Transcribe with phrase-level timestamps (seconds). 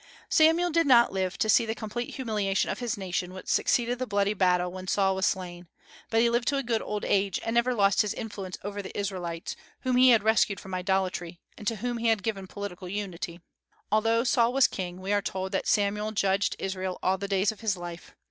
[0.29, 4.07] Samuel did not live to see the complete humiliation of his nation which succeeded the
[4.07, 5.67] bloody battle when Saul was slain;
[6.09, 8.97] but he lived to a good old age, and never lost his influence over the
[8.97, 13.41] Israelites, whom he had rescued from idolatry and to whom he had given political unity.
[13.91, 17.59] Although Saul was king, we are told that Samuel judged Israel all the days of
[17.59, 18.15] his life.